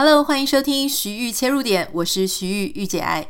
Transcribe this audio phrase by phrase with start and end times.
[0.00, 3.26] Hello，欢迎收听徐玉切入点，我是徐玉玉姐爱。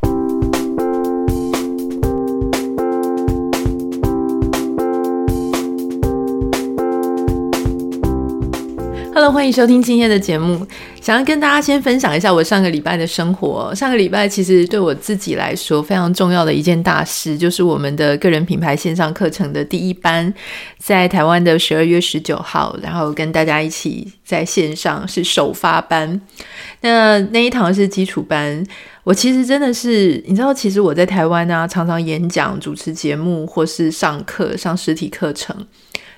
[9.14, 10.66] Hello，欢迎收听今天的节目。
[11.09, 13.75] 想要跟大家先分享一下我上个礼拜的生活。
[13.75, 20.30] 上个礼拜其实对我自己来说非常重要的一件大事，就是我们的个人品牌线上课程的第一班，
[20.76, 26.21] 在台湾的十二月十九号，然后跟大家一起在线上是首发班。
[26.82, 28.62] 那那一堂是基础班。
[29.03, 35.56] 我其实真的是，你知道，其实我在台湾啊，常常演讲、主持节目，或是上课、上实体课程。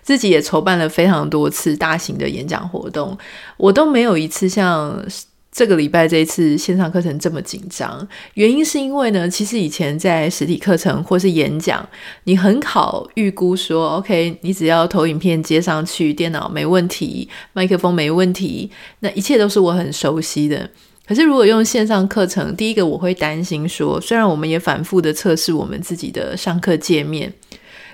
[0.03, 3.17] 自己也筹办了非常多次大型的演讲活动，
[3.57, 5.05] 我都没有一次像
[5.53, 8.07] 这个礼拜这一次线上课程这么紧张。
[8.35, 11.87] 原因是因为呢，其实以前在实体课程或是演讲，
[12.25, 20.71] 你很好预估说，OK，你只要投影片接上去，电脑没问题，麦克风没问题，那一切都是我很熟悉的。
[21.05, 27.33] 可是如果用线上课程，第一个我会担心说，虽然我们也反复的测试我们自己的上课界面。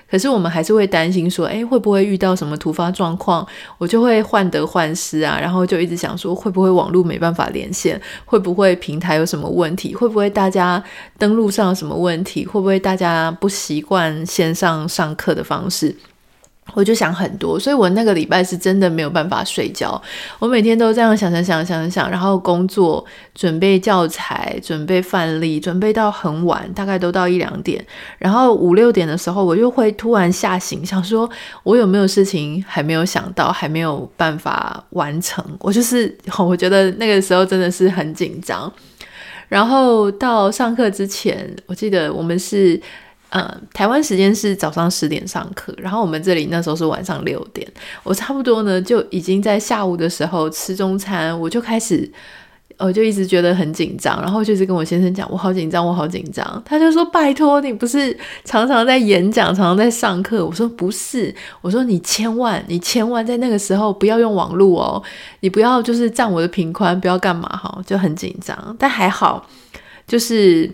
[0.09, 3.45] 可是我们还是会担心说，哎，会不会遇到什么突发状况？
[3.77, 8.01] 我就会患得患失啊，然后就一直想说，会不会网络没办法连线？
[8.25, 9.93] 会不会平台有什么问题？
[9.93, 10.81] 会不会大家
[11.17, 12.45] 登录上有什么问题？
[12.45, 15.95] 会不会大家不习惯线上上课的方式？
[16.73, 19.99] 我就想很多，所以我那个礼拜是真的没有办法睡觉。
[20.37, 27.83] 我每天都这样想想想想想，然后工作、准备教材、准备范例，准备到很晚，大概都到一两点。
[28.19, 31.29] 然后五六点的时候，我又会突然吓醒，想说
[31.63, 35.43] 我有没有事情还没有想到，还没有办法完成。
[35.59, 38.71] 我就是， 我觉得那个时候真的是很紧张。
[39.47, 42.79] 然后到上课之前，我记得我们是。
[43.29, 47.67] 呃，台湾时间是早上十点上课，然后我们这里那时候是晚上六点。
[48.03, 52.09] 我差不多呢就已经在下午的时候吃中餐，我就开始，
[52.77, 56.63] 我就一直觉得很紧张，然后就是跟我先生讲，我好紧张，我好紧张。
[56.65, 65.03] 他就说：“拜托，你不是常常在演讲，常常在上课？”我说：“不是，我说你千万，你千万在那个时候不要用网络哦，
[65.41, 68.73] 你不要就是占我的频宽，不要干嘛哈，就很紧张。
[68.79, 69.45] 但还好，
[70.07, 70.71] 就是。”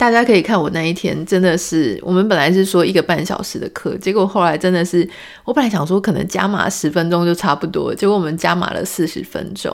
[0.00, 5.06] 大家可以看我那一天，真的是我们本来是说一个半小时的课，结果后来真的是
[5.44, 9.70] 我本来想说可能加码十分钟就差不多，结果我们加码了四十分钟。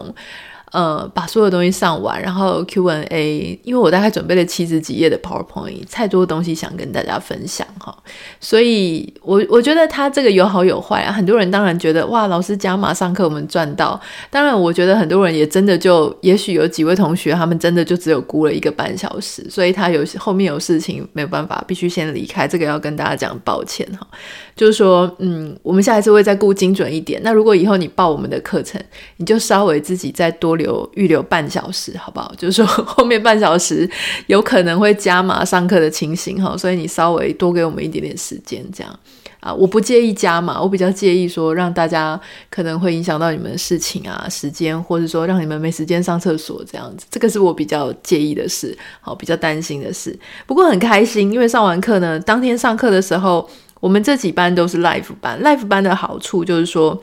[0.72, 7.96] 呃，把所有东西上完，然后 Q&A，因为我大概准备了七十几页的 PowerPoint，太多东西想跟大家分享哈，
[8.40, 11.12] 所以我我觉得他这个有好有坏啊。
[11.12, 24.06] 很多人当然觉得哇，老师加码上课我们赚到，当然我觉得很多人也真的就，也许有几位同学他们真的就只有估了一个半小时，所以他有后面有事情没有办法，必须先离开，这个要跟大家讲抱歉哈。
[24.54, 27.20] 就是说，嗯，我们下一次会再估精准一点。
[27.22, 28.82] 那如果以后你报我们的课程，
[29.18, 32.32] 你就稍微自己再多留预留半小时，好不好？
[32.36, 33.88] 就是说 后面半小时
[34.26, 38.98] 有可能会加码上课的情形哈，所以你稍微多给我们一点点时间，这样
[39.40, 50.18] 啊，我不介意加码，我比较介意说让大家可能会影响到你们的事情啊、时间，或者说让你们没时间上厕所这样子，这个是我比较介意的事，好，比较担心的事。
[50.46, 53.48] 不过很开心，因为上完课呢，当天上课的时候。
[53.78, 57.00] 我们这几班都是 live 班，live 班的好处就是说，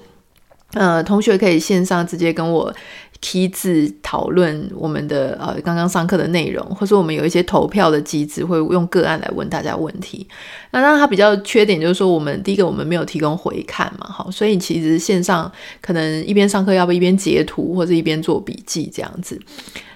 [0.74, 2.74] 呃，同学可以线上直接跟我
[3.24, 10.28] key 字讨论我们的呃刚刚上课的内容，或者我们有一些投票的机制，会用个案来问大家问题。
[10.72, 19.40] 那当然它比较缺点就是说，我们第一个我们没有提供回看嘛，好，所以其实线上可能一边上课，要不一边截图或者一边做笔记这样子。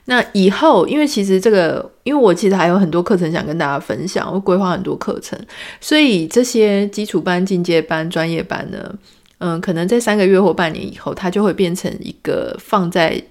[0.09, 5.37] 那以后，因为其实这个，因为我其实还有很多课程想跟大家分享，我规划很多课程，
[5.81, 8.95] 所以这些基础班、进阶班、专业班呢，
[9.39, 13.21] 嗯，可能在三个月或半年以后，它就会变成一个放在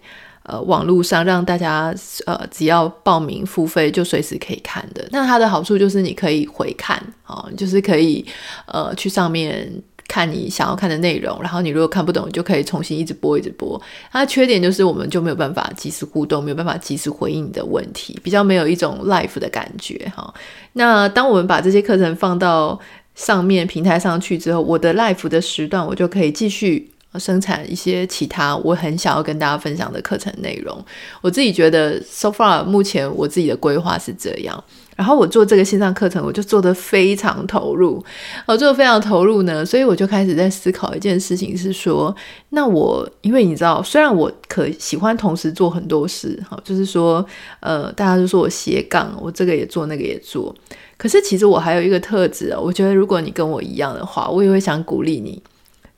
[0.45, 1.95] 呃网络上，让大家
[2.27, 5.07] 呃只要报名付费就随时可以看的。
[5.11, 8.25] 那它的好处就是你可以回看啊，就是可以
[8.67, 9.83] 呃去上面。
[10.09, 13.83] 看你想要看的内容，然后你如果看不懂，就可以重新一直播，一直播。
[14.13, 20.33] 它的缺点就是我们就没有办法及时互动，没有办法及时回应你的问题，比较没有一种 life 的感觉哈。
[20.75, 22.79] 那当我们把这些课程放到
[23.17, 30.85] 上面平台上去之后，我的 life 的时段我就可以继续生产一些其他我很想要跟大家分享的课程内容。
[31.23, 34.63] 我自己觉得 so far 目前我自己的规划是这样。
[34.97, 38.03] 然后我做这个线上课程，我就做得非常投入。
[38.47, 42.17] 我做得非常投入呢，所以我就开始在思考一件事情，是说，
[42.49, 47.25] 那我因为你知道，虽然我可喜欢同时做很多事，哈，就是说，
[47.61, 50.55] 呃，大家都说我斜杠，我这个也做，那个也做。
[50.97, 55.43] 可是其实我还有一个特质啊，我觉得如果你跟我一样的话，我也会想鼓励你，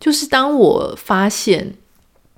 [0.01, 1.73] 就是当我发现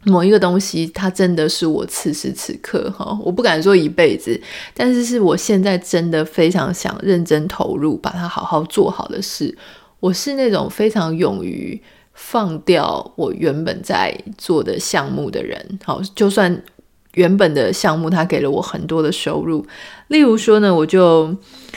[0.04, 4.40] 某一个东西，它真的是我此时此刻哈，我不敢说一辈子，
[4.74, 9.56] 但是是我现在真的非常想认真投入，把它好好做好的事。
[10.00, 11.80] 我是那种非常勇于
[12.14, 16.62] 放掉我原本在做的项目的人，好，就算。
[17.14, 19.66] 原本的项目，它给了我很多的收入。
[20.08, 21.34] 例如说呢，我就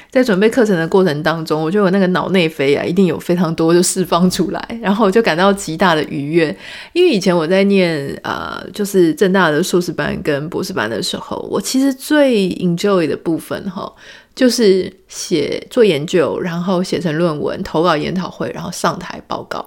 [0.09, 6.55] 在准备课程的过程当中，我就我那个脑内啡啊，一定有非常多就释放出来， 然后我就感到极大的愉悦。
[6.93, 13.91] 因为以前我在念啊、呃，就是正大的硕士班跟博士班的时候，我其实最 enjoy 的部分哈，
[14.33, 19.63] 就是写做研究，然后写成论文，投稿研讨会，然后上台报告。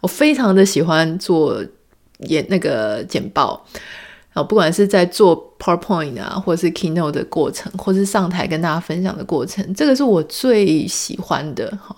[0.00, 1.62] 我非常的喜欢做
[2.20, 3.66] 演那个简报。
[4.32, 11.96] 啊，不管是在做 PowerPoint 啊，或者是 Keynote 的过程，或是上台跟大家分享的过程，这个是我最喜欢的哈。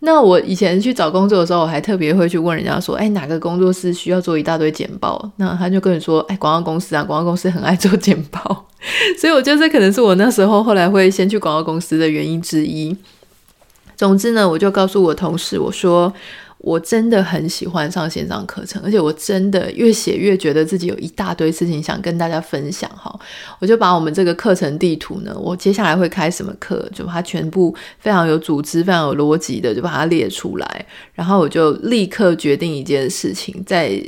[0.00, 5.30] 那我以前去找工作的时候，我还特别会去问人家说，哎，哪个工作室需要做一大堆简报？
[5.36, 8.66] 那他就跟你说，哎，广告公司啊，广告公司很爱做简报。
[9.20, 12.96] 所以我觉得这可能是我那时候后来会先去广告公司的原因之一。
[13.96, 16.12] 总之呢，我就告诉我同事，我说。
[16.58, 23.16] 我真的很喜欢上线上课程，而且我真的越写越觉得自己有一大堆事情想跟大家分享哈。
[23.60, 34.02] 我就把我们这个课程地图呢，我接下来会开什么课，就把它全部非常有组织、非常有逻辑的就把它列出来，然后我就立刻决定一件事情，在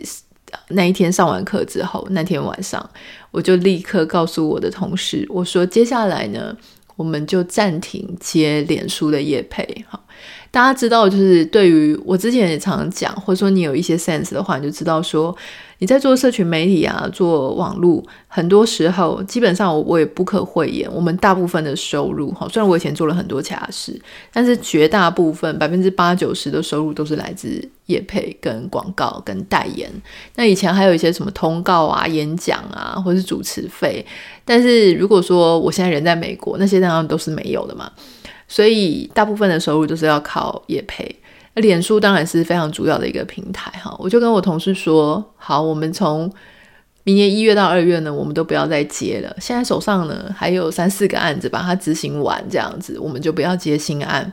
[0.70, 2.91] 那一天上完课之后，那天晚上
[3.31, 6.56] 我就立刻告诉我的同事，我说接下来呢，
[6.96, 10.00] 我们就暂停接脸书的业配哈。
[10.52, 15.35] 大家知道，就是对于我之前也常常讲，或者说你有一些 sense 的话，你就知道说
[15.79, 23.97] 你在做社群媒体啊，做网络，很多时候基本上我我也不可讳言，我们大部分的收入哈，虽然我以前做了很多其他事，
[24.32, 29.88] 但是绝大部分百分之八九十的收入都是来自业配、跟广告、跟代言。
[30.35, 34.05] 那以前还有一些什么通告啊、演讲啊，或者是主持费，
[34.44, 37.88] 但是如果说我现在人在美国，那些当然都是没有的嘛。
[38.52, 41.08] 所以大部分的收入都是要靠业配，
[41.55, 43.94] 脸书当然是非常主要的一个平台哈。
[44.00, 46.29] 我就跟我同事说，好，我们从
[47.05, 49.37] 明年一月到二月呢，我们都不要再接了。
[49.41, 54.32] 现在手上呢还有三四个案子，把它执行完，这样子我们就不要接新案。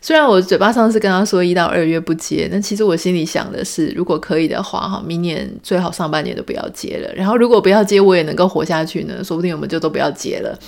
[0.00, 7.14] 虽然我嘴巴上是跟他说一到二月不接，但其实我心里想的是，如果可以的话哈，明年最好上半年都不要接了。
[7.14, 10.58] 然后如果不要接，我也能够活下去呢，说不定我们就都不要接了。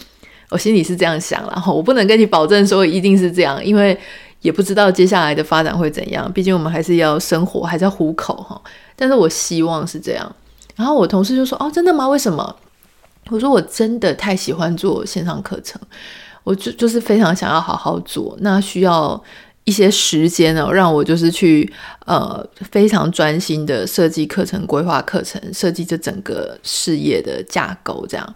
[0.52, 3.98] 我心里是这样想，然后我不能跟你保证说一定是这样，因为
[4.42, 6.30] 也不知道接下来的发展会怎样。
[6.30, 8.60] 毕竟我们还是要生活，还是要糊口哈。
[8.94, 10.36] 但是我希望是这样。
[10.76, 12.06] 然后我同事就说：“哦，真的吗？
[12.08, 12.54] 为什么？”
[13.30, 15.80] 我说：“我真的太喜欢做线上课程，
[16.44, 18.36] 我就就是非常想要好好做。
[18.40, 19.22] 那需要
[19.64, 21.72] 一些时间哦，让我就是去
[22.06, 28.34] 呃非常专心的设计课程、规划课程、设计这整个事业的架构，这样。”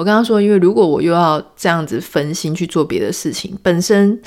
[0.00, 4.18] 我刚刚说，因为如果我又要这样子分心去做别的事情，本身，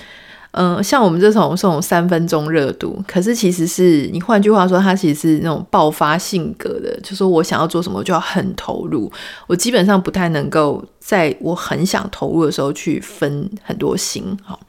[0.52, 9.12] 嗯、像我们这种这种三分钟热度，可是其实是你换句话说，它其实是那种爆发性格的，就是说我想要做什么，就要很投入。
[9.48, 14.60] 我基本上不太能够在我很想投入的时候去分很多心，好，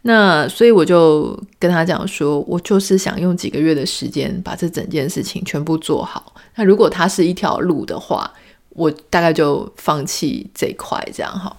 [0.00, 6.32] 那所以我就跟他讲说，我就是想用几个月的时间把这整件事情全部做好。
[6.54, 8.32] 那如果它是一条路的话，
[8.74, 11.54] 我大概就放弃这一块，这样哈。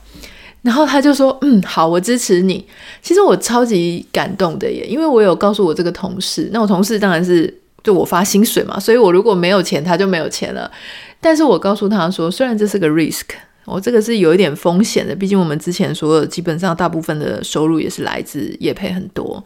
[0.62, 2.66] 然后他就说：“嗯，好，我支持你。”
[3.04, 10.72] 其实我超级感动的耶，因为我有告诉我这个同事，那我同事当然是对我发薪水嘛，所以我如果没有钱，他就没有钱了。
[11.20, 13.26] 但是我告诉他说，虽然这是个 risk，
[13.66, 19.44] 我这个是有一点风险的，毕竟我们之前所有基本上大部分的收入也是来自业配很多。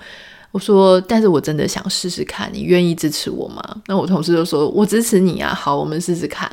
[0.52, 3.62] 我说，但是我真的想试试看，你愿意支持我吗？
[3.88, 6.48] 那我同事就说：“我支持你啊，好，我们试试看。”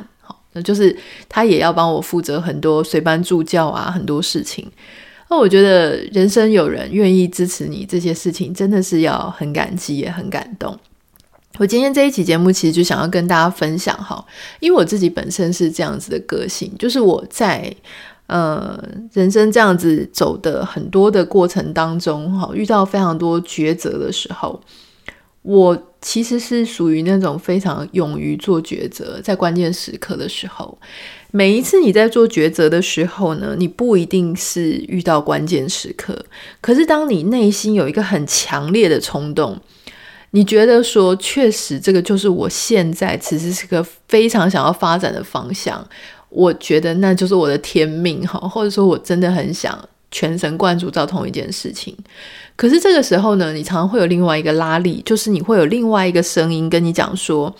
[0.55, 0.95] 那就是
[1.29, 4.65] 他也要帮我负责很多随班助教啊，很多事情。
[5.29, 10.77] 那我觉得人生有人愿意支持你这些事情，真的是要很感激也很感动。
[11.57, 14.23] 我今天这一期节目其实就想要跟大家分享哈，
[14.59, 17.73] 因为我自己本身是这样子的个性，就是我在
[18.27, 18.77] 呃
[19.13, 24.61] 人生这样子走的很多的过程当中哈，遇到非常多抉择的时候，
[25.41, 30.77] 我其实是属于那种非常勇于做抉择，在关键时刻的时候，
[31.31, 36.23] 每一次你在做抉择的时候呢，你不一定是遇到关键时刻，
[36.61, 39.59] 可是当你内心有一个很强烈的冲动，
[40.29, 45.83] 你觉得说，确实这个就是我现在此时此刻非常想要发展的方向，
[46.29, 49.75] 我觉得那就是我的天命哈，或者说我真的很想
[50.15, 51.93] 全神贯注到同一件事情。
[52.55, 57.53] 可是这个时候呢，你常常会有另外一个拉力，就是你会有另外一个声音跟你讲说：“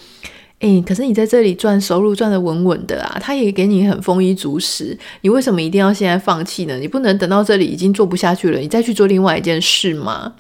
[0.59, 6.77] 诶，可是你在这里赚收入赚得稳稳的啊，他也给你很丰衣足食，你为什么一定要现在放弃呢？
[6.77, 10.35] 你不能等到这里已经做不下去了，你再去做另外一件事吗？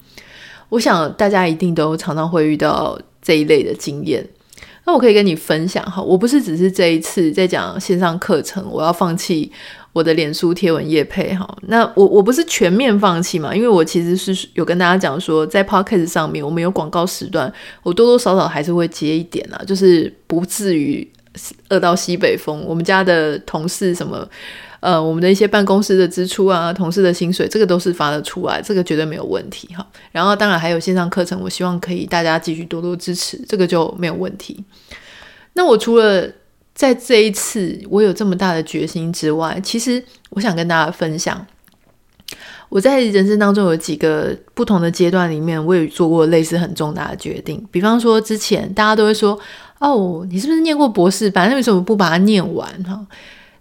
[0.69, 4.25] 我想大家一定都常常会遇到这一类的经验。
[4.87, 9.51] 那我可以跟你分享哈，我不是只是这一次在讲线上课程，我要放弃
[9.95, 11.47] 我的脸书贴文业配哈。
[11.67, 17.49] 那我我不是全面放弃嘛，因为我其实是有跟大家讲说，在 Podcast 上面我们有广告时段，
[17.81, 21.09] 我多多少少还是会接一点啊，就是不至于
[21.69, 22.61] 饿到西北风。
[22.67, 24.27] 我们家的同事什么。
[24.81, 29.83] 呃，我们的一些办公室的支出啊，同事的薪水，这个都是发得出来，这个绝对没有问题哈。
[30.11, 34.63] 然后当然还有线上课程，我希望可以大家继续多多支持，这个就没有问题。
[35.53, 36.29] 那我除了
[36.75, 41.47] 在这一次我有这么大的决心之外，其实我想跟大家分享，
[42.67, 47.65] 我在人生当中有几个不同的阶段里面，我也做过类似很重大的决定。
[47.71, 49.39] 比方说之前大家都会说，
[49.79, 53.07] 哦，你是不是念过博士反正为什么不把它念完哈？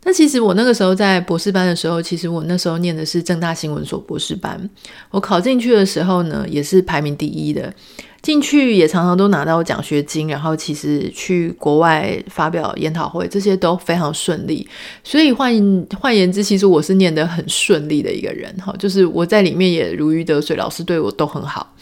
[0.05, 4.69] 那其实我那个时候在博士班的时候，其实我那时候念的是政大新闻所博士班。
[5.11, 7.73] 我考进去的时候呢，也是排名第一的，
[8.21, 14.69] 进去也常常都拿到奖学金，然后其实去国外发表研讨会，这些都非常顺利。
[15.03, 21.75] 所以换换言之，其实我是念得很顺利的一个人哈，就是我在里面也如鱼得水，老师对我都很好。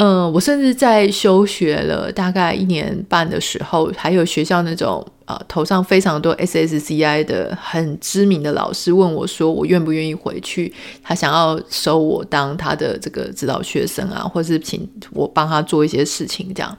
[0.00, 10.72] 嗯，我甚至在休学了大概一年半的时候，还有学校那种呃头上非常多 SSCI 的很知名的老师问我说，我愿不愿意回去？
[11.02, 16.78] 他想要收我当他的这个指导学生啊，或是请我帮他做一些事情这样。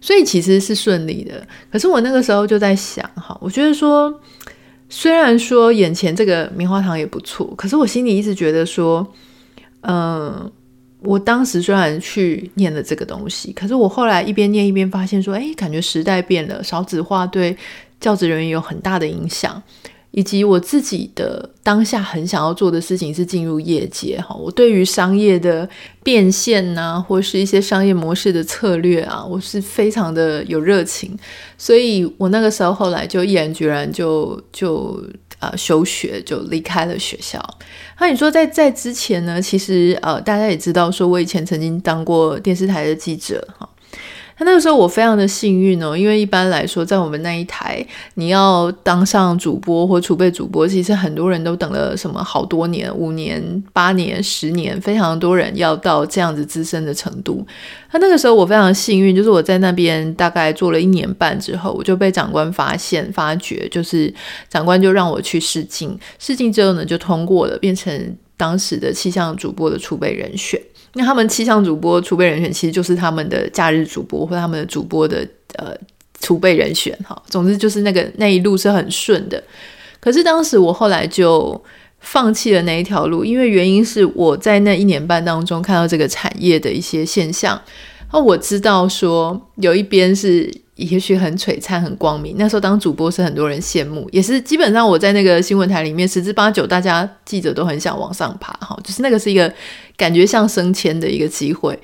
[0.00, 1.46] 所以其实是顺利的。
[1.70, 4.12] 可是我那个时候就在想哈，我觉得说，
[4.88, 9.06] 虽然说眼前这个棉花糖也不错，可是我心里一直觉得说，
[9.82, 10.50] 嗯。
[11.02, 17.56] 我当时虽然去念了这个东西，可是我后来一边念一边发现说，哎，感觉时代变了，少子化对
[17.98, 19.62] 教职人员有很大的影响，
[20.10, 24.34] 以及我自己的当下很想要做的事情是进入业界哈。
[24.34, 25.68] 我对于商业的
[26.02, 31.16] 变现呐，或是一些商业模式的策略啊，我是非常的有热情，
[31.56, 35.02] 所以我那个时候后来就毅然决然就就。
[35.40, 37.44] 啊，休学就离开了学校。
[37.98, 39.42] 那你说在在之前呢？
[39.42, 43.68] 其实呃，大家也知道，说我以前曾经当过电视台的记者哈。
[44.40, 57.46] 那那个时候我非常的幸运哦，因为一般来说，在我们那一台，你要当上主播或储备主播，其实很多人都等了什么好多年，五年、八年、十年，非常多人要到这样子资深的程度。
[57.92, 64.12] 那那个时候我非常幸运，就是我在那边大概做了一年半之后，我就被长官发现、发觉，就是
[64.48, 70.60] 长官就让我去试镜，试镜之后呢就通过了，变成当时的气象主播的储备人选。
[70.94, 75.74] 那他们气象主播储备人选其实就是他们的假日主播或他们的主播的呃
[76.20, 77.20] 储备人选哈。
[77.28, 79.42] 总之就是那个那一路是很顺的。
[80.00, 81.62] 可是当时我后来就
[82.00, 87.60] 放弃了那一条路，因为原因是我在那一年半当中看到这个产业的一些现象。
[88.12, 90.50] 那我知道说有一边是。
[90.80, 92.36] 也许很璀璨、很光明。
[92.38, 99.52] 那时候当主播是很多人羡慕，也是基本上我在那个新闻台里面十之八九，大家记者都很想往上爬哈，就是那个是一个
[99.96, 101.78] 感觉像升迁的一个机会。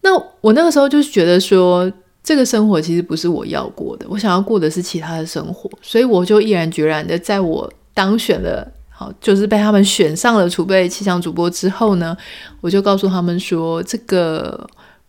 [0.00, 1.90] 那我那个时候就是觉得说，
[2.22, 12.16] 这个生活其实不是我要过的，我想要过的是其他的生活，所以我就毅然决然的在我当选了，好，就是被他们选上了储备气象主播之后呢，
[12.60, 14.68] 我就告诉他们说，这个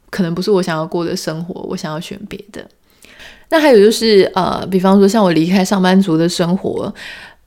[0.10, 2.68] 可能不是我想要过的生活，我想要选别的。
[3.50, 6.94] 那还有就是，呃，比方说像我离开上班族的生活，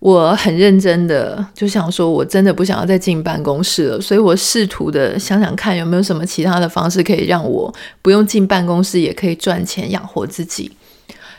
[0.00, 10.72] 我很认真的就想说，我真的不想要再进办公室了，所以我试图的想想看有没有什么其他的方式可以让我不用进办公室也可以赚钱养活自己。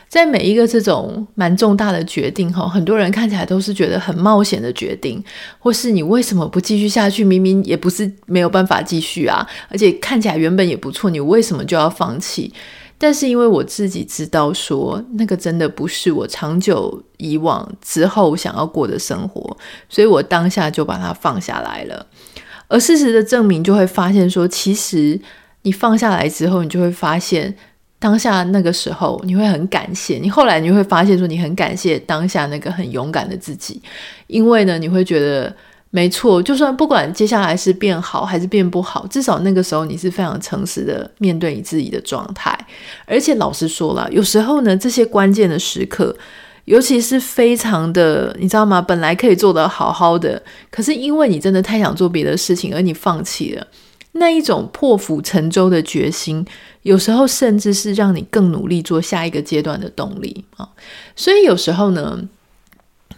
[0.08, 5.22] 在每一个这种蛮重大的决定哈，很多人看起来都是觉得很冒险的决定，
[5.58, 7.24] 或是你为什么不继续下去？
[7.24, 12.52] 明明也不是没有办法继续啊，而且看起来原本也不错，你为什么就要放弃？
[13.04, 19.54] 但是因为我自己知道说，那个真的不是我长久以往之后想要过的生活，
[19.90, 22.06] 所以我当下就把它放下来了。
[22.68, 25.20] 而事实的证明就会发现说，其实
[25.64, 27.54] 你放下来之后，你就会发现
[27.98, 30.16] 当下那个时候你会很感谢。
[30.16, 33.82] 你后来你会发现说，你很感谢当下那个很勇敢的自己，
[34.28, 35.54] 因为呢，你会觉得。
[35.96, 42.52] 没错，就算不管接下来是变好还是变不好，至少那个时候你是非常诚实的面对你自己的状态。
[43.06, 46.12] 而且老实说了，有时候呢，这些关键的时刻，
[46.64, 48.82] 尤其是非常的，你知道吗？
[48.82, 53.64] 本来可以做得好好的，可是因为你真的太想做别的事情，而你放弃了，
[54.10, 56.44] 那一种破釜沉舟的决心，
[56.82, 60.68] 有时候甚至是让你更努力做下一个阶段的动力啊。
[61.14, 62.20] 所以有时候呢，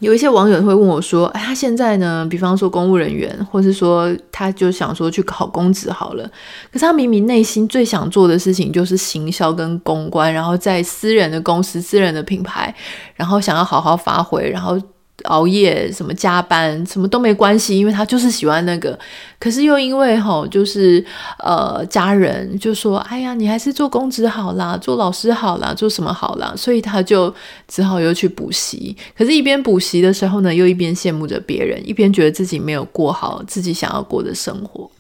[0.01, 6.25] 有一些网友会问我说：“哎，他现在呢，比方说公务人员，或是说他就想说去考公职好了，
[6.73, 12.75] 可是他明明内心最想做的事情就是行销跟公关，然后在私人的公司、私人的品牌，
[13.15, 14.81] 然后想要好好发挥，然后。”
[15.25, 18.99] 熬夜什么加班什么都没关系，因为他就是喜欢那个。
[19.39, 21.05] 可是又因为吼，就是
[21.39, 27.35] 呃家人就说：“哎呀，你还是做公职好啦，做老师好啦，做什么好啦。”所以他就
[27.67, 28.97] 只好又去补习。
[29.17, 34.91] 可是，一边补习的时候呢，又一边羡慕着别人，一边觉得自己没有过好自己想要过的生活。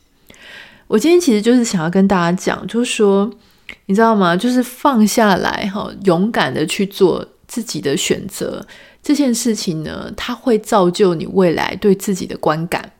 [0.87, 3.30] 我今天其实就是想要跟大家讲，就是说，
[3.87, 4.37] 你知道吗？
[4.37, 8.64] 就是放下来哈，勇敢的去做自己的选择。
[9.06, 12.90] 这件事情呢，它会造就你未来对自己的观感。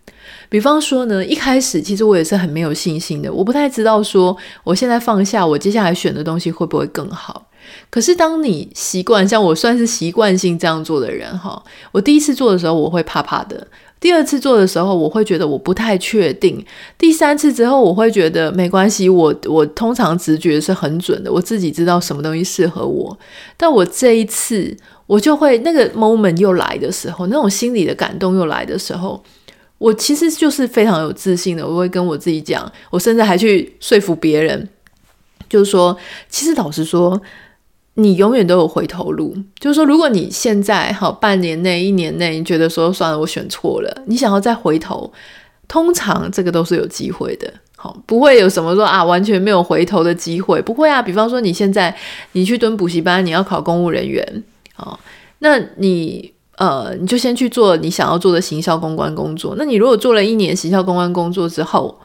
[0.48, 7.48] 比方说呢，一开始其实我也是很没有信心的，我不太知道说我现在放下，我接下来选的东西会不会更好。
[7.90, 11.60] 可是当你习惯，像我算是习惯性这样做的人哈，
[11.90, 13.66] 我第一次做的时候我会怕怕的，
[14.06, 16.64] 第二次做的时候我会觉得我不太确定，
[16.96, 23.18] 第三次之后我会觉得没关系，我我通常直觉是很准的，我自己知道什么东西适合我。
[23.56, 24.76] 但我这一次。
[25.08, 29.22] 我就会那个 moment 又来的时候，那种心里的感动又来的时候，
[29.78, 31.64] 我其实就是非常有自信的。
[31.64, 34.68] 我会跟我自己讲，我甚至还去说服别人，
[35.48, 35.96] 就是说，
[36.28, 37.20] 其实老实说，
[37.96, 39.36] 你永远都有回头路。
[39.58, 45.12] 就是说，如果你现在好半年内、一年内，你觉得说算了，我选错了，你想要再回头，
[45.68, 47.52] 通常这个都是有机会的。
[47.74, 51.02] 好，不会有什么说啊，完全没有回头的机会，不会啊。
[51.02, 51.94] 比方说，你现在
[52.32, 54.42] 你去蹲补习班，你要考公务人员。
[54.74, 54.98] 好，
[55.40, 59.54] 那你呃，你就先去做你想要做的行销公关工作。
[59.58, 61.98] 那你如果做了一年行销公关工作之后，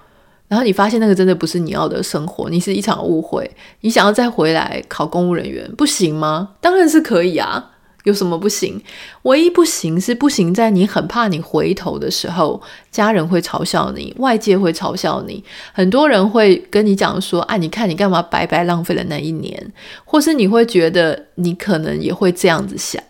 [0.51, 6.49] 然后你发现那个真的不是你要的生活，你是一场误会，你想要再回来考公务人员，不行吗？
[6.59, 7.69] 当然是可以啊。
[8.03, 8.81] 有什么不行？
[9.21, 19.71] 唯一不行是不行在你很怕你回头的时候，家人会嘲笑你，外界会嘲笑你，很多人会跟你讲说：“啊，你看你干嘛白白浪费了那一年？”
[20.03, 23.01] 或是你会觉得你可能也会这样子想。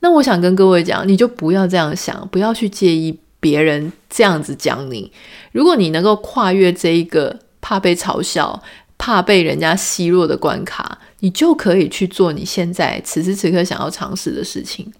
[0.00, 5.12] 那我想跟各位讲，你就不要这样想，不要去介意别人这样子讲你。
[5.52, 8.62] 如果你能够跨越这一个怕被嘲笑，
[8.96, 14.92] 怕被人家奚落的关卡，你就可以去做你现在此时此刻想要尝试的事情。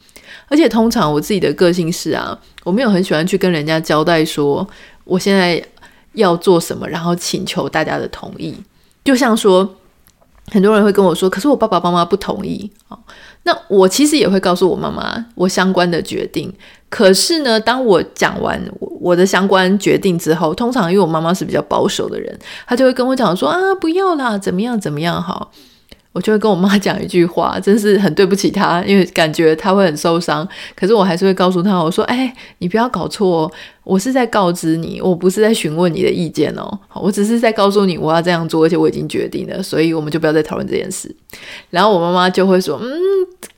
[0.49, 4.67] 而且通常我自己的个性是啊，我没有很喜欢去跟人家交代说
[5.05, 5.63] 我现在
[6.13, 8.55] 要做什么，然后请求大家的同意。
[9.05, 9.77] 就像说，
[10.47, 12.71] 很多人会跟我说，可是我爸爸妈妈不同意。
[13.45, 16.53] 那我其实也会告诉我妈妈我相关的决定。
[16.91, 18.61] 可是呢，当我讲完
[19.01, 25.51] 我的相关决定之后，通常因为我妈妈是比较保守的人，她就会跟我讲说啊，不要啦，怎么样怎么样好。
[26.19, 30.47] 我就会跟我妈讲一句话，真是很对不起她，因为感觉她会很受伤。
[30.75, 33.53] 可是我还是会告诉她，我说：“哎，你不要搞错哦，
[33.85, 41.15] 我是在告知你，我不是在询问你的意见哦，我只是在告诉你我要这样做，而且我已经决定了，所以我们就不要再讨论这件事。”
[41.71, 42.91] 然后我妈妈就会说：“嗯，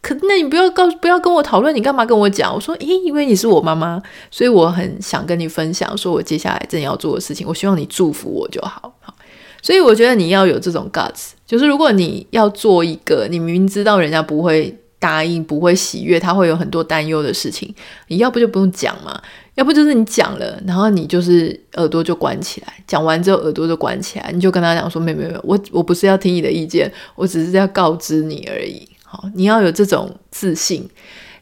[0.03, 9.15] 可那你不要告，不要跟我讨论，你干嘛跟我讲？”我说：“诶，因为你是我妈妈，所以我很想跟你分享，说我接下来正要做的事情，我希望你祝福我就好。”好，
[9.63, 11.31] 所以我觉得你要有这种 guts。
[11.47, 17.75] 就是如果你要做一个你明明知道人家不会答应、不会喜悦，他会有很多担忧的事情，
[18.07, 19.21] 你要不就不用讲嘛，
[19.57, 30.89] 要不就是你讲了，然后你就是耳朵就关起来，讲完之后耳朵就关起来，你就跟他讲说：“没有没，我我不是要听你的意见，我只是要告知你而已。”好，你要有这种自信。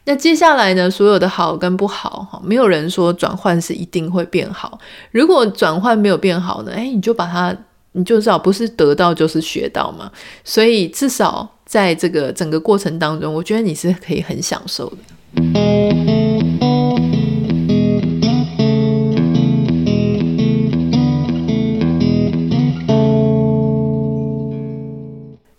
[0.05, 4.79] 那接下来呢，所有的好跟不好，哈，没有人说转换是一定会变好。
[5.11, 7.55] 如果转换没有变好呢，诶，你就把它。
[7.99, 10.09] 你就知道不是得到就是学到嘛，
[10.45, 16.28] 所以至少在这个整个过程当中，我觉得你是可以很享受的。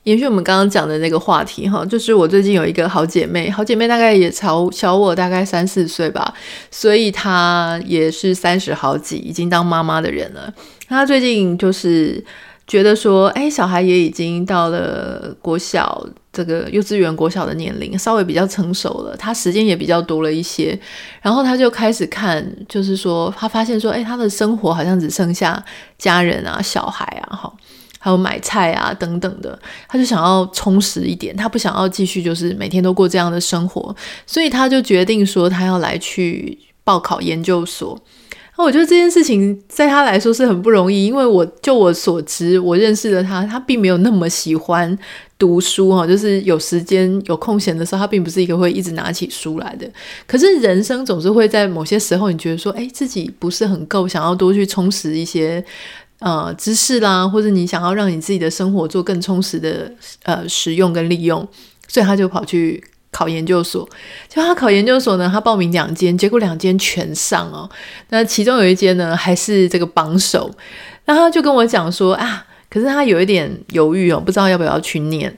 [0.04, 6.34] 延续我们刚刚讲的那个话题哈，就是我最近有一个好姐妹，好姐妹大概也超小我大概三四岁吧，
[6.70, 10.52] 所以她也是三十好几，已经当妈妈的人了。
[10.88, 12.24] 她最近就是
[12.66, 20.78] 觉得说，哎，小孩也已经到了国小这个幼稚园、国小的年龄，稍微比较成熟了，她时间也比较多了一些。
[21.20, 25.62] 然后她就开始看，就是说，她发现说，哎，她的生活好像只剩下
[25.98, 27.52] 家人啊、小孩啊，哈，
[28.00, 29.56] 还有买菜啊等等的。
[29.88, 33.94] 他就想要充实一点，他不想要继续就是每天都过这样的生活，
[34.26, 37.96] 所以他就决定说，他要来去报考研究所。
[38.58, 44.98] 那我觉得这件事情在他来说是很不容易，因为我就我所知，我认识的他，他并没有那么喜欢
[45.38, 49.90] 读书哈，就是有时间有空闲的时候，他并不是一个会一直拿起书来的。
[50.26, 55.64] 可是人生总是会在某些时候，你觉得说，哎，自己不是很够，想要多去充实一些
[56.20, 61.46] 呃知识啦，或者你想要让你自己的生活做更充实的呃使用跟利用，
[61.88, 62.82] 所以他就跑去。
[63.12, 63.86] 考研究所，
[64.28, 67.68] 就他考研究所呢，他报名两间，结果两间全上哦。
[68.10, 70.48] 那其中有一间呢，还是这个榜首。
[71.06, 75.36] 那他就跟我讲说啊，可是他有一点犹豫哦，不知道要不要去念。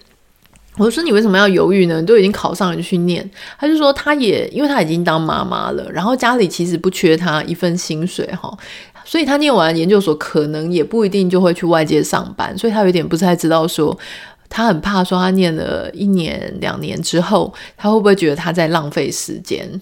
[0.76, 1.98] 我说你为什么要犹豫呢？
[1.98, 3.28] 你都已经考上了就去念。
[3.58, 8.54] 他就说他也因为他已经当妈妈了，然后家里其实不缺他一份薪水哈，
[9.04, 13.98] 所以他念完研究所可能也不一定就会去外界上班，所以他有点不太知道说。
[14.54, 19.80] 他很怕说，他念了一年两年之后，他会不会觉得他在浪费时间？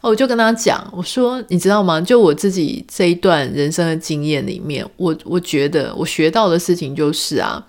[0.00, 2.00] 我就跟他讲，我说你知道吗？
[2.00, 7.62] 就我自己这一段人生的经验里面，我我觉得我学到的事情就是啊，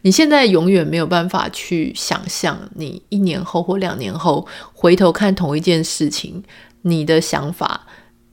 [0.00, 6.42] 你现在永远没有办法去想象，你一年后或两年后回头看同一件事情，
[6.80, 7.86] 你的想法。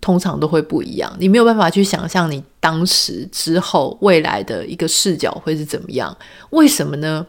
[0.06, 6.16] 通常都会不一样，你没有办法去想象你当时之后未来的一个视角会是怎么样？
[6.52, 7.26] 为什么呢？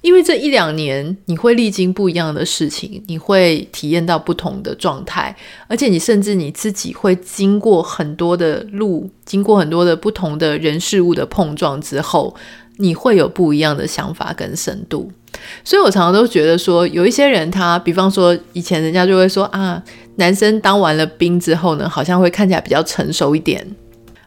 [0.00, 5.36] 因为这一两年你会历经不一样的事情，你会体验到不同的状态，
[5.68, 12.34] 而且你甚至你自己会经过很多的路，经过很多的不同的人事物的碰撞之后，
[12.78, 15.12] 你会有不一样的想法跟深度。
[15.62, 19.82] 所以我常常都觉得说，有一些人他，比方说以前人家就会说啊。
[20.16, 23.66] 男生当完了兵之后呢，好像会看起来比较成熟一点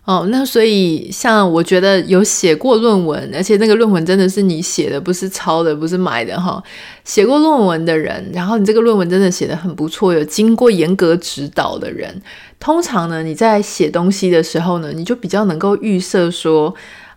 [0.05, 0.27] 哦。
[0.29, 6.63] 那所以，像我觉得有写过论文，而且那个论文真的是你写的，不是抄的，不是买的哈。
[7.03, 12.21] 写过论文的人，然后你这个论文真的写得很不错，有经过严格指导的人，
[12.59, 16.73] 通常呢，你在写东西的时候呢，你就比较能够预设说，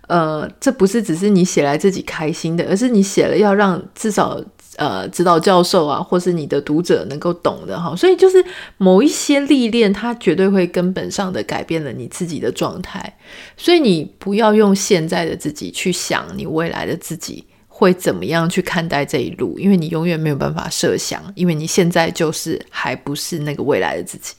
[0.09, 4.41] 呃，这不是只是你写来自己开心的，而是你写了要让至少。
[4.77, 8.43] 呃，指导教授啊，或是你的读者能够懂的哈，所以就是
[8.79, 13.19] 某一些历练，它绝对会根本上的改变了你自己的状态。
[13.55, 24.35] 所以你不要用现在的自己去想你未来的自己会怎么样去看待这一路，因为你永远没有办法设想，因为你现在就是还不是那个未来的自己。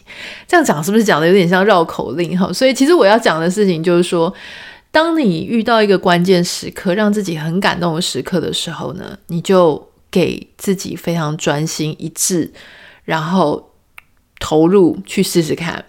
[0.47, 2.51] 这样讲是不是讲的有点像绕口令哈？
[2.51, 4.33] 所以其实我要讲的事情就是说，
[4.89, 9.92] 当你遇到一个关键时刻，让自己很感动的时刻的时候呢，你就。
[10.13, 12.53] 给自己非常专心一致，
[13.03, 13.71] 然后
[14.39, 15.83] 投入去试试看，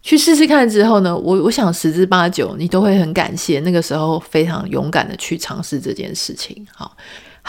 [0.00, 6.66] 去试试看之后呢，我我想十之八九你都会很感谢那个时候非常勇敢的去尝试这件事情。
[6.74, 6.96] 好。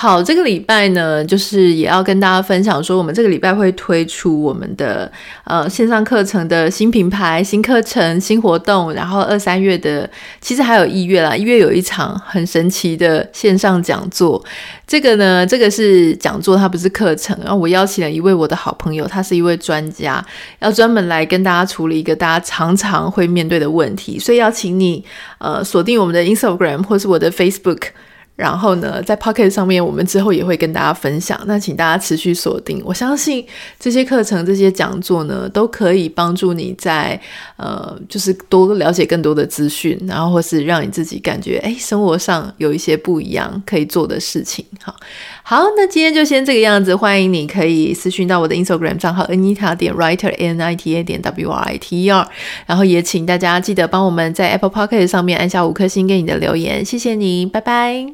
[0.02, 5.12] 好，这个礼拜呢，就是也要跟大家分享说，我们这个礼拜会推出我们的
[5.44, 10.10] 呃线上课程的新品牌、新课程、新活动，然后二三月的，
[10.40, 14.44] 其实还有一月啦，一月有一场很神奇的线上讲座。
[14.88, 17.38] 这个呢，这个是讲座，它不是课程。
[17.44, 20.26] 然后我邀请了一位我的好朋友，他是一位专家，
[20.62, 25.06] 要专门来跟大家处理一个大家常常会面对的问题，所以要请你
[25.38, 27.90] 呃锁定我们的 Instagram 或是我的 Facebook。
[28.36, 31.40] 然后呢，在 Pocket 上面，我们之后也会跟大家分享。
[31.46, 33.46] 那请大家持续锁定，我相信
[33.80, 37.20] 这些课程、这些讲座呢，都可以帮助你在
[37.58, 44.66] 呃，就是多了解更多的资讯，然后或是让你自己感觉哎，生活上有一些不一样可以做的事情。
[44.82, 44.96] 好，
[45.44, 46.96] 好，那今天就先这个样子。
[46.96, 52.10] 欢迎你可以私讯到我的 Instagram 账号 Anita 点 Writer N I T A 点 W R I T E
[52.10, 52.28] R，
[52.66, 58.14] 然后也请大家记得帮我们在 Apple Pocket 上面按下五颗星给你的留言，谢谢你，拜拜。